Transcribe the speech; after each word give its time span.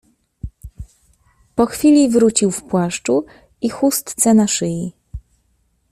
"Po 1.55 1.65
chwili 1.65 2.09
wrócił 2.09 2.51
w 2.51 2.63
płaszczu 2.63 3.25
i 3.61 3.69
chustce 3.69 4.33
na 4.33 4.47
szyi." 4.47 4.93